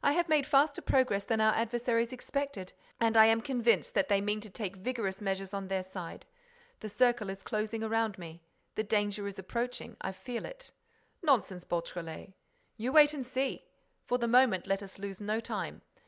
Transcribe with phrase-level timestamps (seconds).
[0.00, 4.20] I have made faster progress than our adversaries expected and I am convinced that they
[4.20, 6.24] mean to take vigorous measures on their side.
[6.78, 8.44] The circle is closing around me.
[8.76, 9.96] The danger is approaching.
[10.00, 10.70] I feel it."
[11.20, 12.34] "Nonsense, Beautrelet—"
[12.76, 13.64] "You wait and see!
[14.04, 15.82] For the moment, let us lose no time.